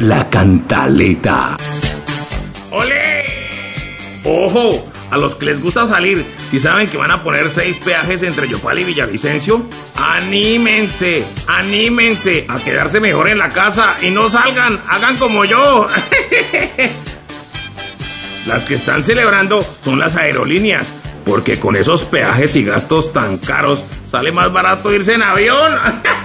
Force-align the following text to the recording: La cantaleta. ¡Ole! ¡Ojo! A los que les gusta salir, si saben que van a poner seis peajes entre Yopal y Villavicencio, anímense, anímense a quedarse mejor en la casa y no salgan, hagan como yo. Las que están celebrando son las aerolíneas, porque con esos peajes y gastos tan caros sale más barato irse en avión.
La 0.00 0.30
cantaleta. 0.30 1.58
¡Ole! 2.70 3.50
¡Ojo! 4.24 4.90
A 5.10 5.18
los 5.18 5.34
que 5.34 5.44
les 5.44 5.62
gusta 5.62 5.86
salir, 5.86 6.24
si 6.50 6.58
saben 6.58 6.88
que 6.88 6.96
van 6.96 7.10
a 7.10 7.22
poner 7.22 7.50
seis 7.50 7.78
peajes 7.78 8.22
entre 8.22 8.48
Yopal 8.48 8.78
y 8.78 8.84
Villavicencio, 8.84 9.66
anímense, 9.96 11.22
anímense 11.46 12.46
a 12.48 12.58
quedarse 12.58 12.98
mejor 12.98 13.28
en 13.28 13.36
la 13.36 13.50
casa 13.50 13.94
y 14.00 14.10
no 14.10 14.30
salgan, 14.30 14.80
hagan 14.88 15.18
como 15.18 15.44
yo. 15.44 15.86
Las 18.46 18.64
que 18.64 18.76
están 18.76 19.04
celebrando 19.04 19.62
son 19.84 19.98
las 19.98 20.16
aerolíneas, 20.16 20.94
porque 21.26 21.60
con 21.60 21.76
esos 21.76 22.04
peajes 22.04 22.56
y 22.56 22.64
gastos 22.64 23.12
tan 23.12 23.36
caros 23.36 23.84
sale 24.06 24.32
más 24.32 24.50
barato 24.50 24.94
irse 24.94 25.12
en 25.12 25.22
avión. 25.22 25.74